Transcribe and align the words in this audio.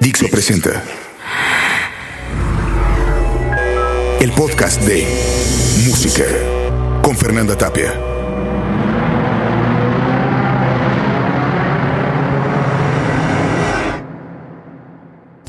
Dixo 0.00 0.28
presenta 0.30 0.82
el 4.20 4.32
podcast 4.32 4.82
de 4.82 5.06
Música 5.86 6.24
con 7.02 7.16
Fernanda 7.16 7.56
Tapia. 7.56 7.92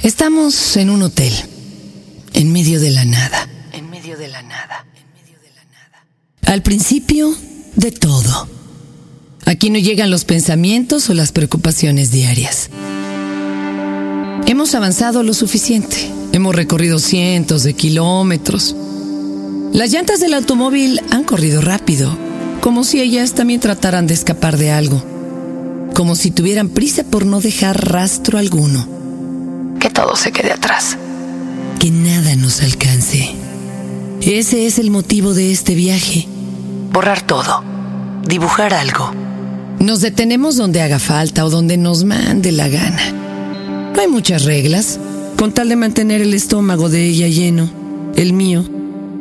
Estamos 0.01 0.77
en 0.77 0.89
un 0.89 1.03
hotel, 1.03 1.33
en 2.33 2.51
medio 2.51 2.79
de 2.79 2.91
la 2.91 3.05
nada. 3.05 3.47
En 3.73 3.89
medio 3.89 4.17
de 4.17 4.27
la 4.27 4.41
nada. 4.41 4.85
Al 6.43 6.63
principio, 6.63 7.35
de 7.75 7.91
todo. 7.91 8.47
Aquí 9.45 9.69
no 9.69 9.79
llegan 9.79 10.11
los 10.11 10.25
pensamientos 10.25 11.09
o 11.09 11.13
las 11.13 11.31
preocupaciones 11.31 12.11
diarias. 12.11 12.69
Hemos 14.47 14.75
avanzado 14.75 15.23
lo 15.23 15.33
suficiente. 15.33 16.11
Hemos 16.33 16.55
recorrido 16.55 16.99
cientos 16.99 17.63
de 17.63 17.73
kilómetros. 17.73 18.75
Las 19.73 19.91
llantas 19.91 20.19
del 20.19 20.33
automóvil 20.33 21.01
han 21.11 21.23
corrido 21.23 21.61
rápido, 21.61 22.17
como 22.61 22.83
si 22.83 23.01
ellas 23.01 23.33
también 23.33 23.59
trataran 23.59 24.07
de 24.07 24.13
escapar 24.13 24.57
de 24.57 24.71
algo, 24.71 25.01
como 25.93 26.15
si 26.15 26.31
tuvieran 26.31 26.69
prisa 26.69 27.03
por 27.03 27.25
no 27.25 27.39
dejar 27.39 27.89
rastro 27.89 28.37
alguno. 28.37 28.87
Que 29.79 29.89
todo 29.89 30.15
se 30.15 30.31
quede 30.31 30.51
atrás. 30.51 30.97
Que 31.79 31.89
nada 31.89 32.35
nos 32.35 32.61
alcance. 32.61 33.33
Ese 34.21 34.67
es 34.67 34.77
el 34.77 34.91
motivo 34.91 35.33
de 35.33 35.51
este 35.51 35.73
viaje. 35.73 36.27
Borrar 36.91 37.21
todo. 37.21 37.63
Dibujar 38.27 38.73
algo. 38.73 39.11
Nos 39.79 40.01
detenemos 40.01 40.57
donde 40.57 40.81
haga 40.81 40.99
falta 40.99 41.43
o 41.45 41.49
donde 41.49 41.77
nos 41.77 42.03
mande 42.03 42.51
la 42.51 42.67
gana. 42.67 43.30
No 43.93 44.01
hay 44.01 44.07
muchas 44.07 44.45
reglas, 44.45 44.99
con 45.37 45.53
tal 45.53 45.69
de 45.69 45.75
mantener 45.75 46.21
el 46.21 46.33
estómago 46.33 46.89
de 46.89 47.05
ella 47.05 47.27
lleno, 47.27 47.69
el 48.15 48.33
mío, 48.33 48.65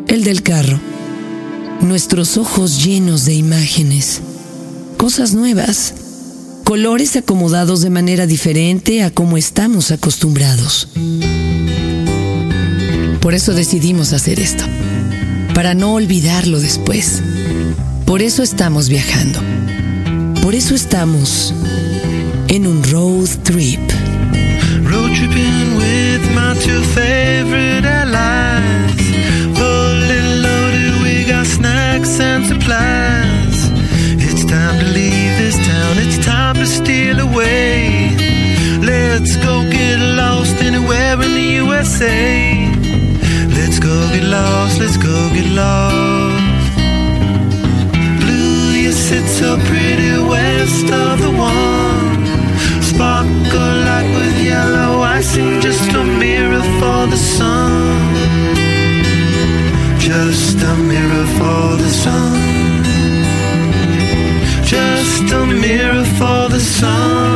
el 0.07 0.23
del 0.23 0.43
carro. 0.43 0.79
Nuestros 1.81 2.37
ojos 2.37 2.85
llenos 2.85 3.25
de 3.25 3.35
imágenes, 3.35 4.21
cosas 4.97 5.35
nuevas, 5.35 5.95
colores 6.65 7.17
acomodados 7.17 7.83
de 7.83 7.91
manera 7.91 8.27
diferente 8.27 9.03
a 9.03 9.11
como 9.11 9.37
estamos 9.37 9.91
acostumbrados. 9.91 10.89
Por 13.21 13.35
eso 13.35 13.53
decidimos 13.53 14.13
hacer 14.13 14.39
esto, 14.39 14.65
para 15.55 15.75
no 15.75 15.95
olvidarlo 15.95 16.61
después. 16.61 17.23
Por 18.07 18.23
eso 18.23 18.43
estamos 18.43 18.89
viajando. 18.89 19.41
Por 20.43 20.55
eso 20.55 20.75
estamos 20.75 21.55
en 22.49 22.67
un 22.67 22.83
road 22.85 23.29
trip. 23.43 24.00
Road 24.91 25.11
tripping 25.17 25.77
with 25.77 26.23
my 26.35 26.55
two 26.65 26.83
favorite 26.99 27.85
allies. 27.85 29.01
Loaded, 30.45 31.03
we 31.03 31.25
got 31.25 31.47
snacks 31.47 32.19
and 32.21 32.47
supplies. 32.47 33.59
It's 34.27 34.45
time 34.45 34.79
to 34.81 34.87
leave 34.87 35.33
this 35.43 35.57
town, 35.67 35.99
it's 35.99 36.19
time 36.25 36.57
to 36.57 36.67
steal 36.67 37.21
away. 37.21 38.17
Let's 38.81 39.37
go 39.37 39.63
get 39.71 39.99
lost 39.99 40.57
anywhere 40.63 41.21
in 41.27 41.33
the 41.35 41.49
USA. 41.63 42.67
Let's 43.57 43.79
go 43.79 43.95
get 44.15 44.25
lost, 44.25 44.81
let's 44.81 44.97
go 44.97 45.17
get 45.35 45.49
lost. 45.53 46.77
Blue, 48.21 48.73
you 48.85 48.93
sit 48.93 49.27
so 49.29 49.57
pretty 49.69 50.13
west 50.29 50.91
of 50.91 51.21
the 51.21 51.33
icing, 55.41 55.61
just 55.61 55.93
a 55.93 56.05
mirror 56.05 56.63
for 56.79 57.07
the 57.07 57.17
sun. 57.17 58.15
Just 59.99 60.59
a 60.63 60.77
mirror 60.77 61.27
for 61.39 61.77
the 61.77 61.89
sun. 61.89 62.83
Just 64.65 65.33
a 65.33 65.47
mirror 65.47 66.05
for 66.19 66.49
the 66.49 66.61
sun. 66.61 67.30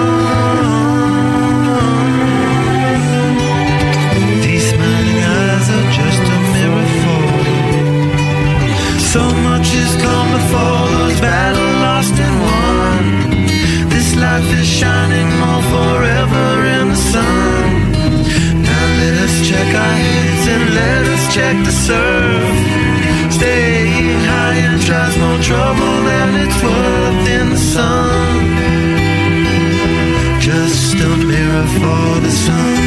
For 31.81 32.21
the 32.21 32.31
sun. 32.31 32.84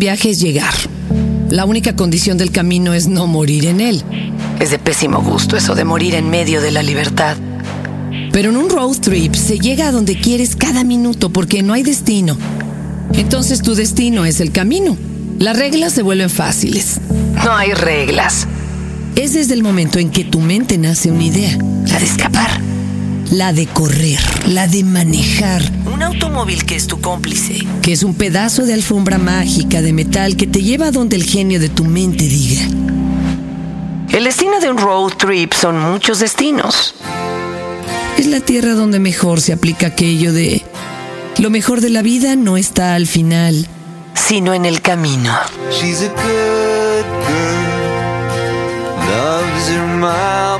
Viaje 0.00 0.30
es 0.30 0.40
llegar. 0.40 0.74
La 1.50 1.64
única 1.66 1.94
condición 1.94 2.38
del 2.38 2.50
camino 2.50 2.94
es 2.94 3.06
no 3.06 3.28
morir 3.28 3.66
en 3.66 3.80
él. 3.80 4.02
Es 4.58 4.70
de 4.70 4.78
pésimo 4.78 5.20
gusto 5.22 5.56
eso 5.56 5.74
de 5.74 5.84
morir 5.84 6.14
en 6.14 6.30
medio 6.30 6.60
de 6.60 6.72
la 6.72 6.82
libertad. 6.82 7.36
Pero 8.32 8.50
en 8.50 8.56
un 8.56 8.70
road 8.70 8.96
trip 8.96 9.34
se 9.34 9.58
llega 9.58 9.88
a 9.88 9.92
donde 9.92 10.18
quieres 10.18 10.56
cada 10.56 10.84
minuto 10.84 11.30
porque 11.30 11.62
no 11.62 11.74
hay 11.74 11.82
destino. 11.82 12.36
Entonces 13.12 13.62
tu 13.62 13.74
destino 13.74 14.24
es 14.24 14.40
el 14.40 14.52
camino. 14.52 14.96
Las 15.38 15.58
reglas 15.58 15.92
se 15.92 16.02
vuelven 16.02 16.30
fáciles. 16.30 16.98
No 17.44 17.52
hay 17.52 17.72
reglas. 17.72 18.46
Es 19.16 19.34
desde 19.34 19.54
el 19.54 19.62
momento 19.62 19.98
en 19.98 20.10
que 20.10 20.24
tu 20.24 20.40
mente 20.40 20.78
nace 20.78 21.10
una 21.10 21.24
idea, 21.24 21.58
la 21.86 21.98
de 21.98 22.04
escapar, 22.04 22.60
la 23.32 23.52
de 23.52 23.66
correr, 23.66 24.20
la 24.48 24.66
de 24.66 24.82
manejar. 24.82 25.62
Automóvil 26.10 26.66
que 26.66 26.74
es 26.74 26.88
tu 26.88 27.00
cómplice, 27.00 27.64
que 27.82 27.92
es 27.92 28.02
un 28.02 28.14
pedazo 28.14 28.66
de 28.66 28.74
alfombra 28.74 29.16
mágica 29.16 29.80
de 29.80 29.92
metal 29.92 30.36
que 30.36 30.48
te 30.48 30.60
lleva 30.60 30.86
a 30.86 30.90
donde 30.90 31.14
el 31.14 31.22
genio 31.22 31.60
de 31.60 31.68
tu 31.68 31.84
mente 31.84 32.24
diga. 32.24 32.62
El 34.08 34.24
destino 34.24 34.58
de 34.58 34.70
un 34.70 34.78
road 34.78 35.12
trip 35.12 35.52
son 35.52 35.78
muchos 35.78 36.18
destinos. 36.18 36.96
Es 38.18 38.26
la 38.26 38.40
tierra 38.40 38.74
donde 38.74 38.98
mejor 38.98 39.40
se 39.40 39.52
aplica 39.52 39.86
aquello 39.86 40.32
de 40.32 40.64
lo 41.38 41.48
mejor 41.48 41.80
de 41.80 41.90
la 41.90 42.02
vida 42.02 42.34
no 42.34 42.56
está 42.56 42.96
al 42.96 43.06
final, 43.06 43.68
sino 44.14 44.52
en 44.52 44.66
el 44.66 44.82
camino. 44.82 45.32
She's 45.70 46.02
a 46.02 46.08
good 46.08 47.06
girl. 47.28 47.70
Loves 49.08 49.68
her 49.68 49.86
mama, 49.86 50.58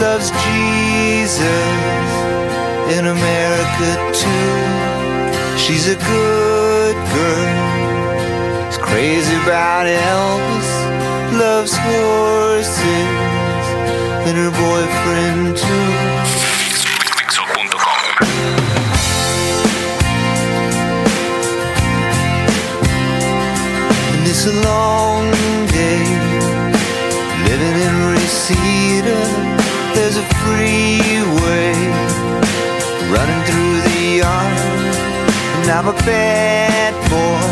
loves 0.00 0.32
Jesus 0.32 2.07
in 2.90 3.04
America 3.06 3.90
too. 4.14 5.58
She's 5.58 5.88
a 5.88 5.96
good 5.96 6.96
girl. 7.12 8.68
Is 8.68 8.78
crazy 8.78 9.34
about 9.44 9.84
Elvis, 9.86 10.70
loves 11.38 11.76
horses 11.76 13.08
and 14.26 14.36
her 14.40 14.52
boyfriend 14.64 15.56
too. 15.56 15.90
And 24.14 24.22
it's 24.26 24.46
a 24.46 24.56
long 24.64 25.30
day 25.76 26.04
living 27.48 27.76
in 27.86 27.94
Reseda. 28.12 29.20
There's 29.94 30.16
a 30.16 30.26
freeway 30.40 32.27
running 33.10 33.42
through 33.48 33.76
the 33.88 34.00
yard. 34.20 34.58
And 35.56 35.70
I'm 35.70 35.88
a 35.88 35.98
bad 36.04 36.92
boy, 37.12 37.44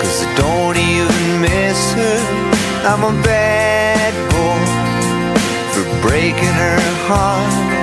cause 0.00 0.24
I 0.24 0.30
don't 0.36 0.76
even 0.76 1.40
miss 1.40 1.80
her. 2.00 2.18
I'm 2.90 3.02
a 3.04 3.14
bad 3.22 4.12
boy 4.32 4.64
for 5.72 6.08
breaking 6.08 6.54
her 6.64 6.80
heart. 7.08 7.73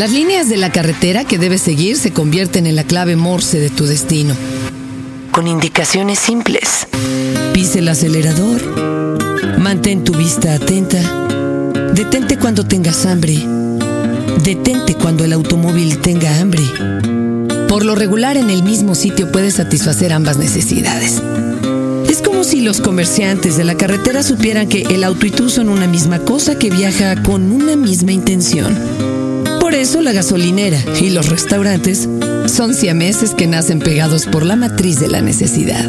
Las 0.00 0.12
líneas 0.12 0.48
de 0.48 0.56
la 0.56 0.72
carretera 0.72 1.26
que 1.26 1.36
debes 1.36 1.60
seguir 1.60 1.98
se 1.98 2.10
convierten 2.10 2.66
en 2.66 2.74
la 2.74 2.84
clave 2.84 3.16
morse 3.16 3.60
de 3.60 3.68
tu 3.68 3.84
destino. 3.84 4.34
Con 5.30 5.46
indicaciones 5.46 6.18
simples. 6.18 6.86
Pise 7.52 7.80
el 7.80 7.88
acelerador. 7.88 8.62
Mantén 9.58 10.02
tu 10.02 10.14
vista 10.14 10.54
atenta. 10.54 11.02
Detente 11.92 12.38
cuando 12.38 12.66
tengas 12.66 13.04
hambre. 13.04 13.44
Detente 14.42 14.94
cuando 14.94 15.26
el 15.26 15.34
automóvil 15.34 15.98
tenga 15.98 16.34
hambre. 16.40 16.62
Por 17.68 17.84
lo 17.84 17.94
regular 17.94 18.38
en 18.38 18.48
el 18.48 18.62
mismo 18.62 18.94
sitio 18.94 19.30
puedes 19.30 19.56
satisfacer 19.56 20.14
ambas 20.14 20.38
necesidades. 20.38 21.22
Es 22.08 22.22
como 22.22 22.44
si 22.44 22.62
los 22.62 22.80
comerciantes 22.80 23.58
de 23.58 23.64
la 23.64 23.76
carretera 23.76 24.22
supieran 24.22 24.66
que 24.66 24.80
el 24.80 25.04
auto 25.04 25.26
y 25.26 25.30
tú 25.30 25.50
son 25.50 25.68
una 25.68 25.86
misma 25.86 26.20
cosa 26.20 26.58
que 26.58 26.70
viaja 26.70 27.22
con 27.22 27.52
una 27.52 27.76
misma 27.76 28.12
intención. 28.12 29.09
Eso 29.90 30.02
la 30.02 30.12
gasolinera 30.12 30.78
y 31.00 31.10
los 31.10 31.30
restaurantes 31.30 32.08
son 32.46 32.74
siameses 32.74 33.34
que 33.34 33.48
nacen 33.48 33.80
pegados 33.80 34.24
por 34.26 34.46
la 34.46 34.54
matriz 34.54 35.00
de 35.00 35.08
la 35.08 35.20
necesidad. 35.20 35.84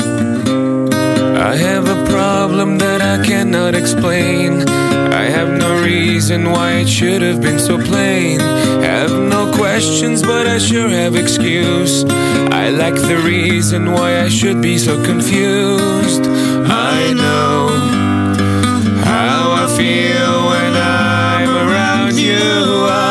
I 1.37 1.55
have 1.55 1.87
a 1.87 2.03
problem 2.05 2.79
that 2.79 3.03
I 3.03 3.23
cannot 3.23 3.75
explain. 3.75 4.67
I 5.13 5.29
have 5.29 5.55
no 5.55 5.83
reason 5.83 6.51
why 6.51 6.81
it 6.81 6.87
should 6.87 7.21
have 7.21 7.41
been 7.41 7.59
so 7.59 7.77
plain. 7.77 8.39
Have 8.81 9.11
no 9.11 9.51
questions, 9.55 10.23
but 10.23 10.47
I 10.47 10.57
sure 10.57 10.89
have 10.89 11.15
excuse. 11.15 12.03
I 12.49 12.71
lack 12.71 12.95
the 12.95 13.21
reason 13.23 13.93
why 13.93 14.23
I 14.25 14.29
should 14.29 14.63
be 14.63 14.79
so 14.79 14.97
confused. 15.05 16.25
I 16.25 17.13
know 17.13 17.69
how 19.05 19.51
I 19.63 19.67
feel 19.77 20.49
when 20.49 20.73
I'm 20.75 21.55
around 21.55 22.17
you. 22.17 22.87
I 22.89 23.10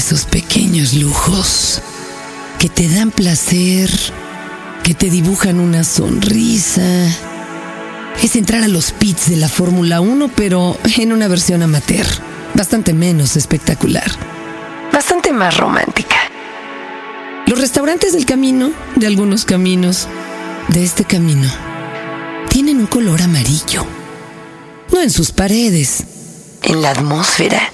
esos 0.00 0.24
pequeños 0.24 0.94
lujos 0.94 1.82
que 2.58 2.70
te 2.70 2.88
dan 2.88 3.10
placer, 3.10 3.90
que 4.82 4.94
te 4.94 5.10
dibujan 5.10 5.60
una 5.60 5.84
sonrisa. 5.84 6.80
Es 8.22 8.34
entrar 8.34 8.64
a 8.64 8.68
los 8.68 8.92
pits 8.92 9.28
de 9.28 9.36
la 9.36 9.50
Fórmula 9.50 10.00
1, 10.00 10.30
pero 10.34 10.78
en 10.96 11.12
una 11.12 11.28
versión 11.28 11.62
amateur, 11.62 12.06
bastante 12.54 12.94
menos 12.94 13.36
espectacular, 13.36 14.10
bastante 14.90 15.34
más 15.34 15.58
romántica. 15.58 16.16
Los 17.46 17.60
restaurantes 17.60 18.14
del 18.14 18.24
camino, 18.24 18.72
de 18.96 19.06
algunos 19.06 19.44
caminos, 19.44 20.08
de 20.68 20.82
este 20.82 21.04
camino, 21.04 21.50
tienen 22.48 22.78
un 22.78 22.86
color 22.86 23.20
amarillo. 23.20 23.84
No 24.90 25.02
en 25.02 25.10
sus 25.10 25.30
paredes, 25.30 26.04
en 26.62 26.80
la 26.80 26.92
atmósfera, 26.92 27.70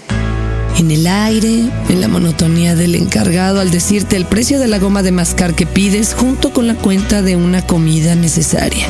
en 0.78 0.90
el 0.90 1.06
aire, 1.06 1.70
en 1.88 2.00
la 2.00 2.08
monotonía 2.08 2.74
del 2.74 2.94
encargado 2.94 3.60
al 3.60 3.70
decirte 3.70 4.16
el 4.16 4.26
precio 4.26 4.58
de 4.58 4.68
la 4.68 4.78
goma 4.78 5.02
de 5.02 5.10
mascar 5.10 5.54
que 5.54 5.66
pides 5.66 6.14
junto 6.14 6.52
con 6.52 6.66
la 6.66 6.74
cuenta 6.74 7.22
de 7.22 7.36
una 7.36 7.66
comida 7.66 8.14
necesaria. 8.14 8.86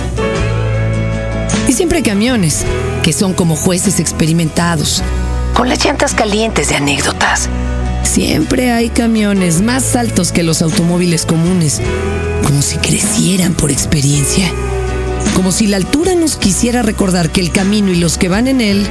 Y 1.69 1.73
siempre 1.73 2.03
camiones, 2.03 2.65
que 3.03 3.13
son 3.13 3.35
como 3.35 3.55
jueces 3.55 4.01
experimentados, 4.01 5.03
con 5.55 5.69
las 5.69 5.85
llantas 5.85 6.15
calientes 6.15 6.69
de 6.69 6.77
anécdotas. 6.77 7.49
Siempre 8.03 8.73
hay 8.73 8.89
camiones 8.89 9.63
más 9.63 9.95
altos 9.95 10.33
que 10.33 10.43
los 10.43 10.63
automóviles 10.63 11.25
comunes, 11.25 11.81
como 12.45 12.63
si 12.63 12.79
crecieran 12.79 13.55
por 13.55 13.71
experiencia. 13.71 14.51
Como 15.35 15.53
si 15.53 15.67
la 15.67 15.77
altura 15.77 16.15
nos 16.15 16.37
quisiera 16.37 16.83
recordar 16.83 17.31
que 17.31 17.41
el 17.41 17.53
camino 17.53 17.93
y 17.93 17.97
los 17.97 18.19
que 18.19 18.29
van 18.29 18.49
en 18.49 18.61
él 18.61 18.87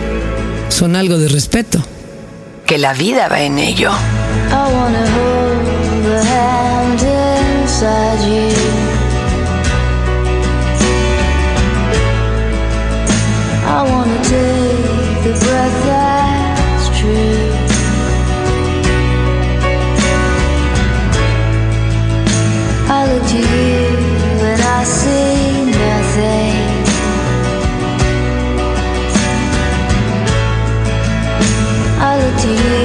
son 0.69 0.95
algo 0.95 1.17
de 1.17 1.27
respeto. 1.27 1.85
Que 2.65 2.77
la 2.79 2.93
vida 2.93 3.27
va 3.27 3.41
en 3.41 3.60
ello. 3.60 3.91
I 13.67 13.84
wanna 13.84 14.24
take 14.24 14.64
see 32.45 32.85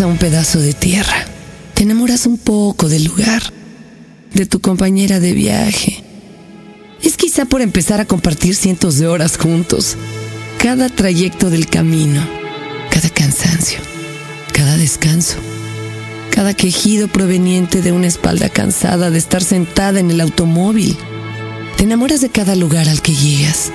a 0.00 0.06
un 0.06 0.18
pedazo 0.18 0.58
de 0.58 0.74
tierra. 0.74 1.24
Te 1.74 1.84
enamoras 1.84 2.26
un 2.26 2.36
poco 2.36 2.88
del 2.88 3.04
lugar, 3.04 3.42
de 4.34 4.44
tu 4.44 4.60
compañera 4.60 5.20
de 5.20 5.32
viaje. 5.32 6.04
Es 7.02 7.16
quizá 7.16 7.46
por 7.46 7.62
empezar 7.62 8.00
a 8.00 8.04
compartir 8.04 8.54
cientos 8.56 8.98
de 8.98 9.06
horas 9.06 9.38
juntos. 9.38 9.96
Cada 10.58 10.88
trayecto 10.88 11.48
del 11.48 11.66
camino, 11.68 12.20
cada 12.90 13.08
cansancio, 13.08 13.78
cada 14.52 14.76
descanso, 14.76 15.36
cada 16.30 16.52
quejido 16.52 17.08
proveniente 17.08 17.80
de 17.80 17.92
una 17.92 18.06
espalda 18.06 18.50
cansada 18.50 19.10
de 19.10 19.18
estar 19.18 19.42
sentada 19.42 19.98
en 19.98 20.10
el 20.10 20.20
automóvil. 20.20 20.96
Te 21.76 21.84
enamoras 21.84 22.20
de 22.20 22.28
cada 22.28 22.54
lugar 22.54 22.88
al 22.88 23.00
que 23.00 23.14
llegas. 23.14 23.72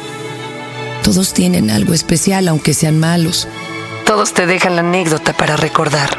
Todos 1.03 1.33
tienen 1.33 1.71
algo 1.71 1.95
especial, 1.95 2.47
aunque 2.47 2.75
sean 2.75 2.99
malos. 2.99 3.47
Todos 4.11 4.33
te 4.33 4.45
dejan 4.45 4.75
la 4.75 4.81
anécdota 4.81 5.31
para 5.31 5.55
recordar. 5.55 6.09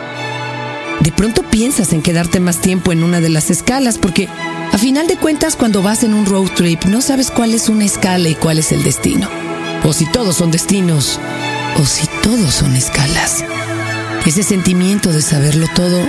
De 1.01 1.13
pronto 1.13 1.43
piensas 1.43 1.93
en 1.93 2.01
quedarte 2.01 2.41
más 2.41 2.57
tiempo 2.57 2.91
en 2.91 3.05
una 3.05 3.21
de 3.21 3.29
las 3.29 3.51
escalas 3.51 3.99
porque 3.99 4.31
a 4.73 4.79
final 4.79 5.07
de 5.07 5.19
cuentas 5.19 5.57
cuando 5.57 5.83
vas 5.83 6.03
en 6.03 6.15
un 6.15 6.25
road 6.25 6.49
trip 6.55 6.85
no 6.85 7.03
sabes 7.03 7.31
cuál 7.31 7.53
es 7.53 7.69
una 7.69 7.85
escala 7.85 8.31
y 8.31 8.35
cuál 8.35 8.59
es 8.59 8.73
el 8.73 8.83
destino. 8.83 9.29
O 9.85 9.93
si 9.93 10.07
todos 10.07 10.37
son 10.37 10.51
destinos 10.51 11.21
o 11.79 11.85
si 11.85 12.07
todos 12.23 12.55
son 12.55 12.77
escalas. 12.77 13.45
Ese 14.25 14.43
sentimiento 14.43 15.13
de 15.13 15.21
saberlo 15.21 15.67
todo, 15.75 16.03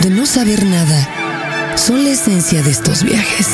de 0.00 0.08
no 0.08 0.24
saber 0.24 0.64
nada, 0.64 1.76
son 1.76 2.02
la 2.02 2.12
esencia 2.12 2.62
de 2.62 2.70
estos 2.70 3.02
viajes. 3.02 3.46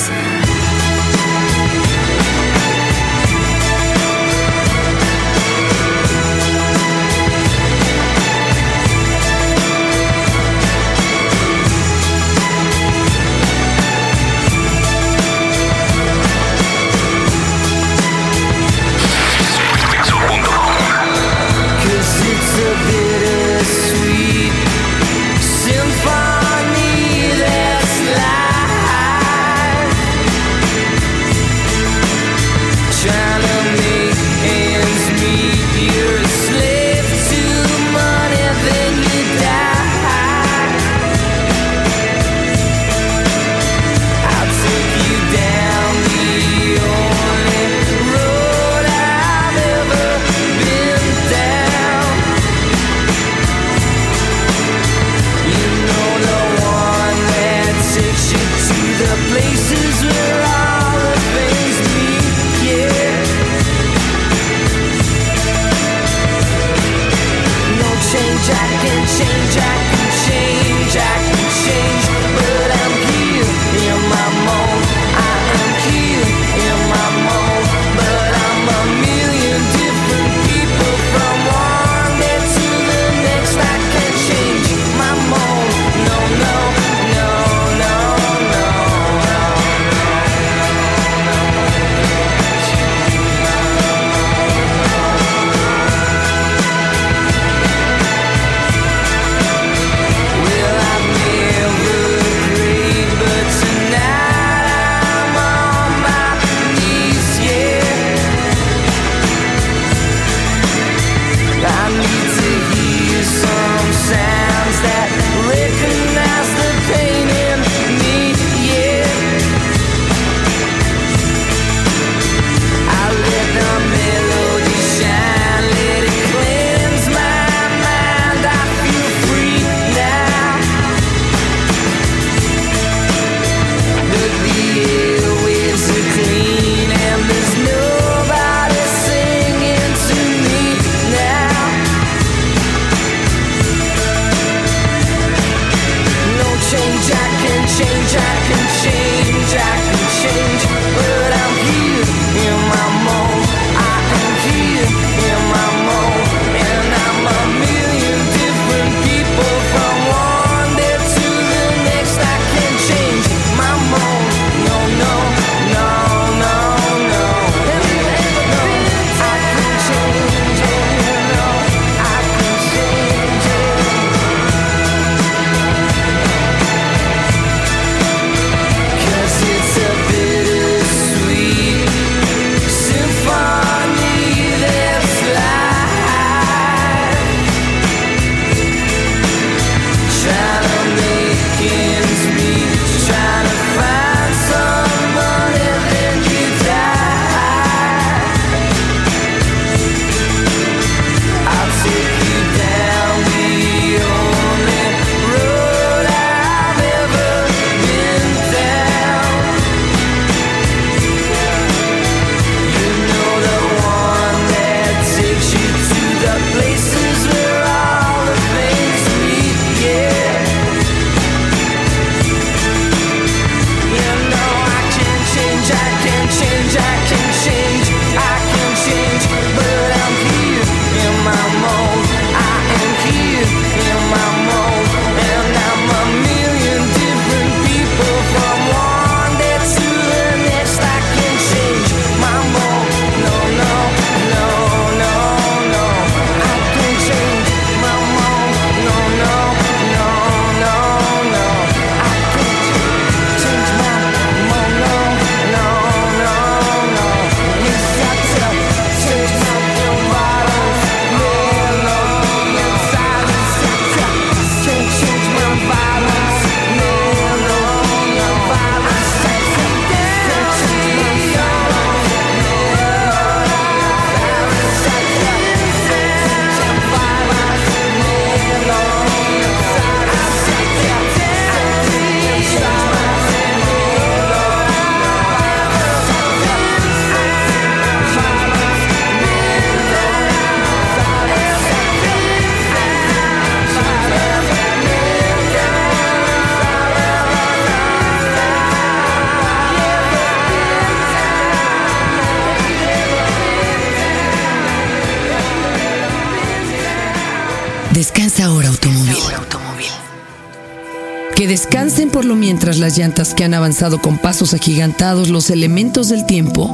Descansen 311.53 312.09
por 312.09 312.25
lo 312.25 312.35
mientras 312.35 312.79
las 312.79 312.97
llantas 312.97 313.35
que 313.35 313.45
han 313.45 313.53
avanzado 313.53 314.01
con 314.01 314.17
pasos 314.17 314.55
agigantados 314.55 315.29
los 315.29 315.51
elementos 315.51 316.09
del 316.09 316.25
tiempo, 316.25 316.71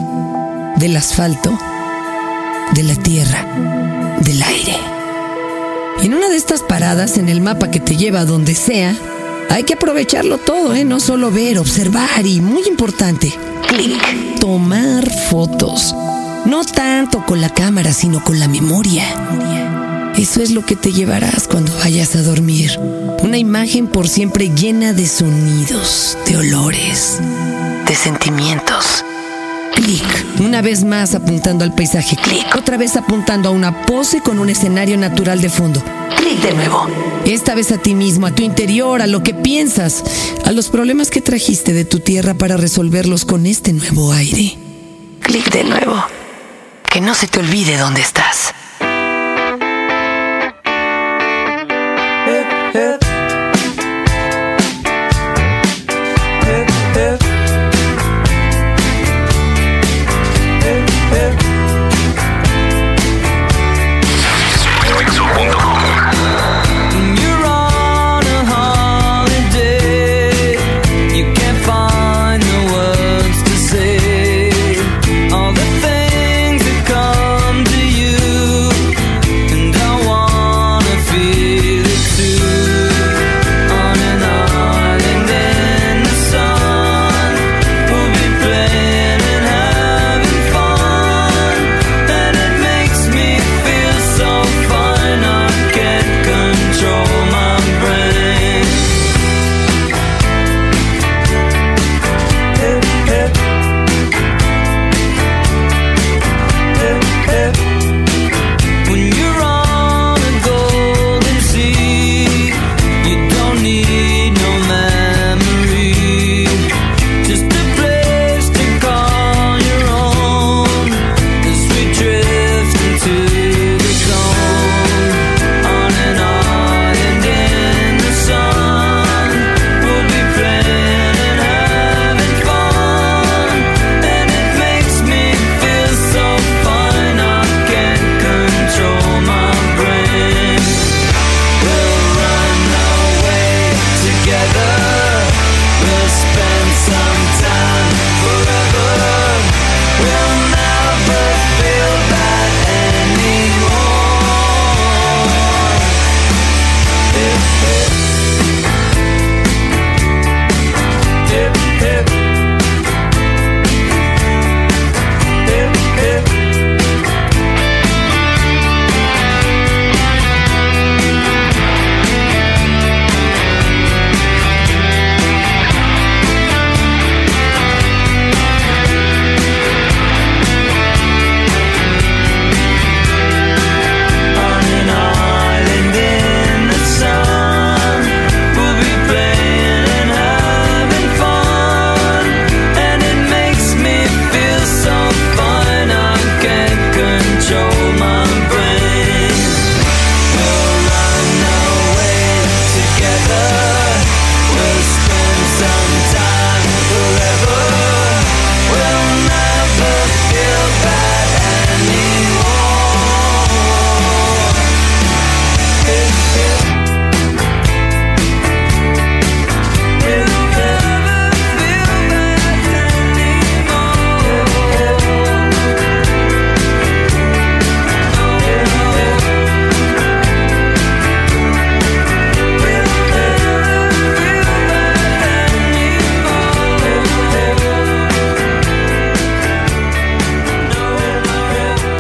del 0.76 0.96
asfalto, 0.96 1.58
de 2.74 2.84
la 2.84 2.94
tierra, 2.94 3.44
del 4.20 4.40
aire. 4.40 4.76
En 6.00 6.14
una 6.14 6.28
de 6.28 6.36
estas 6.36 6.62
paradas 6.62 7.18
en 7.18 7.28
el 7.28 7.40
mapa 7.40 7.72
que 7.72 7.80
te 7.80 7.96
lleva 7.96 8.20
a 8.20 8.24
donde 8.24 8.54
sea, 8.54 8.94
hay 9.50 9.64
que 9.64 9.74
aprovecharlo 9.74 10.38
todo, 10.38 10.72
¿eh? 10.72 10.84
No 10.84 11.00
solo 11.00 11.32
ver, 11.32 11.58
observar 11.58 12.24
y, 12.24 12.40
muy 12.40 12.62
importante, 12.68 13.34
clic, 13.66 14.38
tomar 14.38 15.10
fotos. 15.28 15.92
No 16.46 16.62
tanto 16.64 17.26
con 17.26 17.40
la 17.40 17.52
cámara, 17.52 17.92
sino 17.92 18.22
con 18.22 18.38
la 18.38 18.46
memoria. 18.46 19.67
Eso 20.18 20.42
es 20.42 20.50
lo 20.50 20.66
que 20.66 20.74
te 20.74 20.92
llevarás 20.92 21.46
cuando 21.46 21.72
vayas 21.76 22.16
a 22.16 22.22
dormir. 22.22 22.76
Una 23.22 23.38
imagen 23.38 23.87
por 23.87 24.09
siempre 24.09 24.50
llena 24.50 24.92
de 24.92 25.07
sonidos, 25.07 26.18
de 26.26 26.37
olores, 26.37 27.20
de 27.87 27.94
sentimientos. 27.94 29.04
Clic. 29.76 30.26
Una 30.40 30.61
vez 30.61 30.83
más 30.83 31.14
apuntando 31.14 31.64
al 31.64 31.72
paisaje. 31.72 32.16
Clic. 32.16 32.52
Otra 32.57 32.76
vez 32.76 32.96
apuntando 32.96 33.48
a 33.48 33.52
una 33.52 33.87
pose 33.87 34.20
con 34.20 34.40
un 34.40 34.50
escenario 34.50 34.96
natural 34.96 35.40
de 35.40 35.50
fondo. 35.50 35.81
Clic 36.16 36.40
de 36.42 36.52
nuevo. 36.52 36.88
Esta 37.24 37.54
vez 37.54 37.70
a 37.70 37.78
ti 37.78 37.94
mismo, 37.94 38.26
a 38.26 38.35
tu 38.35 38.42
interior, 38.42 39.02
a 39.02 39.07
lo 39.07 39.22
que 39.22 39.35
piensas, 39.35 40.02
a 40.44 40.50
los 40.50 40.68
problemas 40.68 41.11
que 41.11 41.20
trajiste 41.20 41.72
de 41.72 41.85
tu 41.85 42.00
tierra 42.00 42.35
para 42.35 42.57
resolverlos 42.57 43.24
con 43.24 43.46
este 43.46 43.72
nuevo 43.72 44.11
aire. 44.11 44.59
Clic 45.20 45.48
de 45.52 45.62
nuevo. 45.62 46.04
Que 46.90 47.00
no 47.00 47.14
se 47.14 47.28
te 47.28 47.38
olvide 47.38 47.76
dónde 47.76 48.00
estás. 48.00 48.52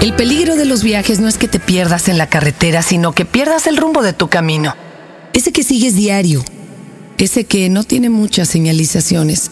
El 0.00 0.14
peligro 0.14 0.54
de 0.54 0.64
los 0.64 0.84
viajes 0.84 1.18
no 1.18 1.26
es 1.26 1.38
que 1.38 1.48
te 1.48 1.58
pierdas 1.58 2.08
en 2.08 2.18
la 2.18 2.28
carretera, 2.28 2.82
sino 2.82 3.12
que 3.12 3.24
pierdas 3.24 3.66
el 3.66 3.76
rumbo 3.76 4.02
de 4.02 4.12
tu 4.12 4.28
camino. 4.28 4.76
Ese 5.32 5.50
que 5.52 5.64
sigues 5.64 5.96
diario. 5.96 6.44
Ese 7.18 7.44
que 7.44 7.68
no 7.68 7.82
tiene 7.82 8.08
muchas 8.08 8.48
señalizaciones. 8.48 9.50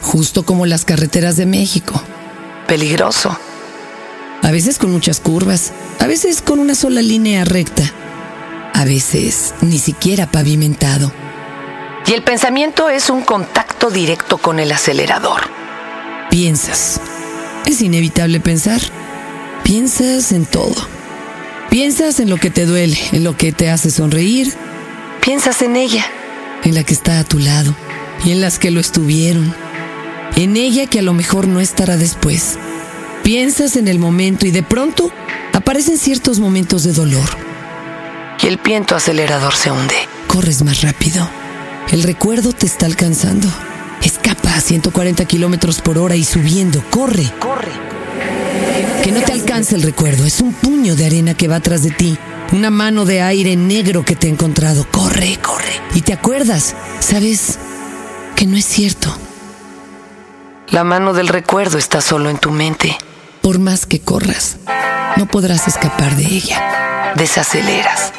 Justo 0.00 0.46
como 0.46 0.64
las 0.64 0.86
carreteras 0.86 1.36
de 1.36 1.44
México. 1.44 2.02
Peligroso. 2.66 3.38
A 4.40 4.50
veces 4.50 4.78
con 4.78 4.90
muchas 4.92 5.20
curvas. 5.20 5.72
A 6.00 6.06
veces 6.06 6.40
con 6.40 6.58
una 6.58 6.74
sola 6.74 7.02
línea 7.02 7.44
recta. 7.44 7.84
A 8.72 8.86
veces 8.86 9.54
ni 9.60 9.78
siquiera 9.78 10.26
pavimentado. 10.26 11.12
Y 12.06 12.14
el 12.14 12.24
pensamiento 12.24 12.88
es 12.88 13.10
un 13.10 13.20
contacto 13.20 13.90
directo 13.90 14.38
con 14.38 14.58
el 14.58 14.72
acelerador. 14.72 15.42
Piensas. 16.30 16.98
Es 17.66 17.82
inevitable 17.82 18.40
pensar. 18.40 18.80
Piensas 19.64 20.32
en 20.32 20.44
todo. 20.44 20.74
Piensas 21.70 22.20
en 22.20 22.28
lo 22.28 22.36
que 22.36 22.50
te 22.50 22.66
duele, 22.66 22.98
en 23.12 23.24
lo 23.24 23.36
que 23.36 23.52
te 23.52 23.70
hace 23.70 23.90
sonreír. 23.90 24.52
Piensas 25.24 25.62
en 25.62 25.76
ella. 25.76 26.04
En 26.64 26.74
la 26.74 26.84
que 26.84 26.92
está 26.94 27.18
a 27.18 27.24
tu 27.24 27.38
lado 27.38 27.74
y 28.24 28.32
en 28.32 28.40
las 28.40 28.58
que 28.58 28.70
lo 28.70 28.80
estuvieron. 28.80 29.54
En 30.36 30.56
ella 30.56 30.86
que 30.86 30.98
a 30.98 31.02
lo 31.02 31.12
mejor 31.12 31.48
no 31.48 31.60
estará 31.60 31.96
después. 31.96 32.58
Piensas 33.22 33.76
en 33.76 33.88
el 33.88 33.98
momento 33.98 34.46
y 34.46 34.50
de 34.50 34.62
pronto 34.62 35.10
aparecen 35.52 35.96
ciertos 35.96 36.40
momentos 36.40 36.84
de 36.84 36.92
dolor. 36.92 37.28
Y 38.42 38.48
el 38.48 38.58
pie 38.58 38.76
en 38.76 38.86
tu 38.86 38.94
acelerador 38.94 39.54
se 39.54 39.70
hunde. 39.70 39.94
Corres 40.26 40.62
más 40.62 40.82
rápido. 40.82 41.28
El 41.90 42.02
recuerdo 42.02 42.52
te 42.52 42.66
está 42.66 42.86
alcanzando. 42.86 43.48
Escapa 44.02 44.54
a 44.54 44.60
140 44.60 45.24
kilómetros 45.26 45.80
por 45.80 45.98
hora 45.98 46.16
y 46.16 46.24
subiendo. 46.24 46.82
Corre. 46.90 47.30
Corre. 47.38 48.01
Que 49.02 49.12
no 49.12 49.20
te 49.20 49.32
alcance 49.32 49.74
el 49.74 49.82
recuerdo, 49.82 50.24
es 50.24 50.40
un 50.40 50.52
puño 50.52 50.94
de 50.96 51.06
arena 51.06 51.34
que 51.34 51.48
va 51.48 51.56
atrás 51.56 51.82
de 51.82 51.90
ti, 51.90 52.18
una 52.52 52.70
mano 52.70 53.04
de 53.04 53.22
aire 53.22 53.56
negro 53.56 54.04
que 54.04 54.16
te 54.16 54.26
ha 54.26 54.30
encontrado. 54.30 54.86
Corre, 54.90 55.38
corre. 55.42 55.72
Y 55.94 56.02
te 56.02 56.12
acuerdas, 56.12 56.74
sabes 57.00 57.58
que 58.36 58.46
no 58.46 58.56
es 58.56 58.64
cierto. 58.64 59.16
La 60.70 60.84
mano 60.84 61.12
del 61.12 61.28
recuerdo 61.28 61.78
está 61.78 62.00
solo 62.00 62.30
en 62.30 62.38
tu 62.38 62.50
mente. 62.50 62.96
Por 63.42 63.58
más 63.58 63.86
que 63.86 64.00
corras, 64.00 64.56
no 65.16 65.26
podrás 65.26 65.68
escapar 65.68 66.16
de 66.16 66.24
ella. 66.24 67.12
Desaceleras. 67.16 68.12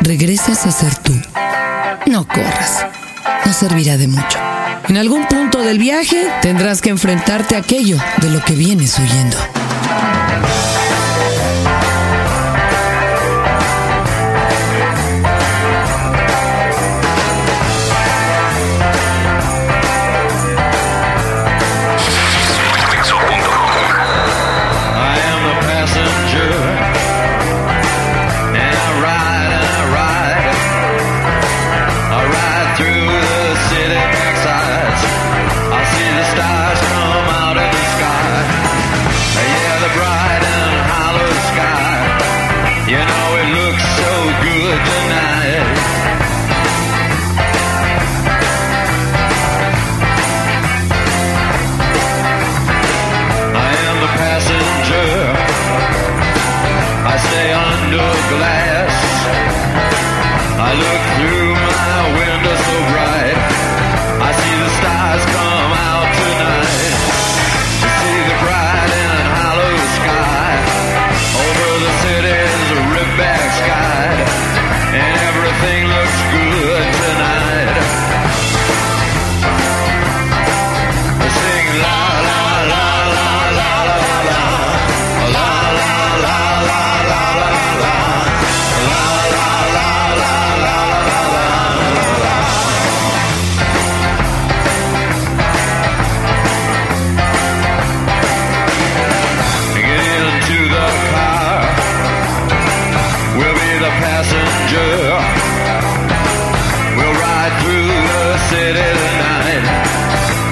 Regresas 0.00 0.66
a 0.66 0.70
ser 0.70 0.94
tú. 0.98 1.12
No 2.06 2.28
corras. 2.28 2.86
No 3.46 3.52
servirá 3.52 3.96
de 3.96 4.06
mucho. 4.06 4.38
En 4.88 4.98
algún 4.98 5.26
punto 5.26 5.62
del 5.62 5.78
viaje 5.78 6.28
tendrás 6.42 6.82
que 6.82 6.90
enfrentarte 6.90 7.56
a 7.56 7.60
aquello 7.60 7.96
de 8.18 8.30
lo 8.30 8.44
que 8.44 8.52
vienes 8.52 8.98
huyendo. 8.98 9.36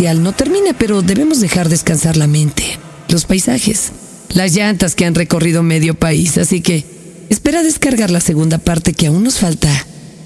No 0.00 0.32
termina, 0.34 0.74
pero 0.78 1.00
debemos 1.00 1.40
dejar 1.40 1.70
descansar 1.70 2.18
la 2.18 2.26
mente, 2.26 2.78
los 3.08 3.24
paisajes, 3.24 3.92
las 4.28 4.54
llantas 4.54 4.94
que 4.94 5.06
han 5.06 5.14
recorrido 5.14 5.62
medio 5.62 5.94
país, 5.94 6.36
así 6.36 6.60
que 6.60 6.84
espera 7.30 7.62
descargar 7.62 8.10
la 8.10 8.20
segunda 8.20 8.58
parte 8.58 8.92
que 8.92 9.06
aún 9.06 9.24
nos 9.24 9.38
falta 9.38 9.70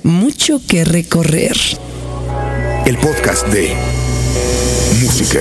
mucho 0.02 0.61
que 0.66 0.85
recorrer. 0.85 1.57
El 2.84 2.99
podcast 2.99 3.47
de 3.49 3.72
Música 5.01 5.40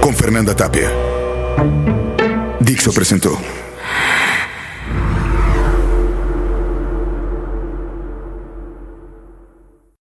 con 0.00 0.14
Fernanda 0.14 0.54
Tapia. 0.54 0.92
Dixo 2.60 2.92
presentó. 2.92 3.38